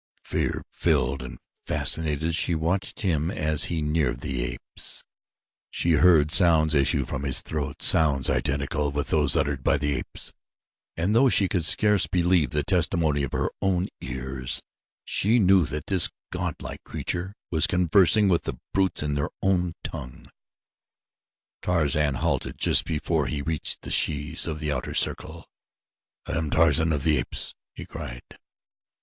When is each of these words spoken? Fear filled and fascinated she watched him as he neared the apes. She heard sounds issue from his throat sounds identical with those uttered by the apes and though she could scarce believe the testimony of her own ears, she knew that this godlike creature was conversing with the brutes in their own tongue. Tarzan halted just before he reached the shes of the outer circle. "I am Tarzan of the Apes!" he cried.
Fear 0.25 0.63
filled 0.71 1.21
and 1.21 1.37
fascinated 1.63 2.33
she 2.33 2.55
watched 2.55 3.01
him 3.01 3.29
as 3.29 3.65
he 3.65 3.83
neared 3.83 4.21
the 4.21 4.41
apes. 4.43 5.03
She 5.69 5.91
heard 5.91 6.31
sounds 6.31 6.73
issue 6.73 7.05
from 7.05 7.21
his 7.21 7.43
throat 7.43 7.83
sounds 7.83 8.27
identical 8.27 8.91
with 8.91 9.09
those 9.09 9.35
uttered 9.37 9.63
by 9.63 9.77
the 9.77 9.93
apes 9.97 10.33
and 10.97 11.13
though 11.13 11.29
she 11.29 11.47
could 11.47 11.65
scarce 11.65 12.07
believe 12.07 12.49
the 12.49 12.63
testimony 12.63 13.21
of 13.21 13.33
her 13.33 13.51
own 13.61 13.89
ears, 14.01 14.59
she 15.05 15.37
knew 15.37 15.65
that 15.67 15.85
this 15.85 16.09
godlike 16.31 16.83
creature 16.83 17.35
was 17.51 17.67
conversing 17.67 18.27
with 18.27 18.45
the 18.45 18.57
brutes 18.73 19.03
in 19.03 19.13
their 19.13 19.29
own 19.43 19.73
tongue. 19.83 20.25
Tarzan 21.61 22.15
halted 22.15 22.57
just 22.57 22.85
before 22.85 23.27
he 23.27 23.43
reached 23.43 23.81
the 23.83 23.91
shes 23.91 24.47
of 24.47 24.59
the 24.59 24.71
outer 24.71 24.95
circle. 24.95 25.45
"I 26.25 26.39
am 26.39 26.49
Tarzan 26.49 26.91
of 26.91 27.03
the 27.03 27.17
Apes!" 27.19 27.53
he 27.75 27.85
cried. 27.85 28.23